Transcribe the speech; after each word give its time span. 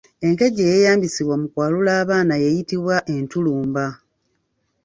Enkejje 0.25 0.61
eyeeyambisibwa 0.67 1.35
mu 1.41 1.47
kwalula 1.53 1.91
abaana 2.01 2.33
y’eyitibwa 2.43 2.95
Entulumba. 3.15 3.85